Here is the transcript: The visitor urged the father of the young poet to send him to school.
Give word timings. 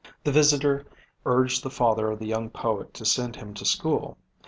The 0.23 0.31
visitor 0.31 0.87
urged 1.27 1.61
the 1.61 1.69
father 1.69 2.09
of 2.09 2.17
the 2.17 2.25
young 2.25 2.49
poet 2.49 2.91
to 2.95 3.05
send 3.05 3.35
him 3.35 3.53
to 3.53 3.65
school. 3.65 4.17